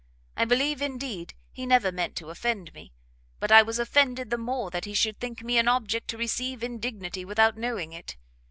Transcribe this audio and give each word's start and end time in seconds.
I 0.35 0.45
believe, 0.45 0.81
indeed, 0.81 1.35
he 1.51 1.67
never 1.67 1.91
meant 1.91 2.15
to 2.15 2.31
offend 2.31 2.73
me; 2.73 2.91
but 3.39 3.51
I 3.51 3.61
was 3.61 3.77
offended 3.77 4.31
the 4.31 4.37
more 4.39 4.71
that 4.71 4.85
he 4.85 4.95
should 4.95 5.19
think 5.19 5.43
me 5.43 5.59
an 5.59 5.67
object 5.67 6.07
to 6.07 6.17
receive 6.17 6.63
indignity 6.63 7.23
without 7.23 7.55
knowing 7.55 7.93
it. 7.93 8.17